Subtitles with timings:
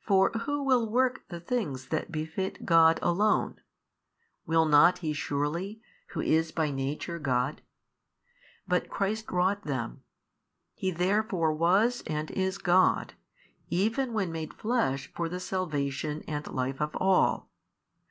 [0.00, 3.60] For who will work the things that befit God Alone?
[4.46, 7.60] will not He surely Who is by Nature God?
[8.66, 10.04] but Christ wrought them;
[10.74, 13.12] He therefore was and is God,
[13.68, 17.50] even when made Flesh for the salvation and life of all.